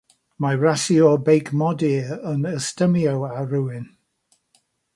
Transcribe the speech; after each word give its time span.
Mae 0.43 0.55
rasiwr 0.61 1.19
beic 1.27 1.51
modur 1.63 2.09
yn 2.31 2.49
ystumio 2.53 3.15
ar 3.29 3.47
rywun 3.53 3.87